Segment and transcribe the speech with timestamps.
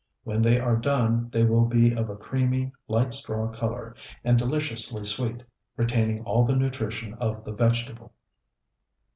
[0.23, 3.93] When they are done, they will be of a creamy, light straw color,
[4.23, 5.43] and deliciously sweet,
[5.77, 8.11] retaining all the nutrition of the vegetable.